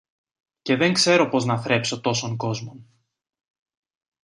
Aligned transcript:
Και 0.61 0.75
δεν 0.75 0.93
ξέρω 0.93 1.29
πώς 1.29 1.45
να 1.45 1.61
θρέψω 1.61 2.01
τόσον 2.01 2.37
κόσμον! 2.37 2.85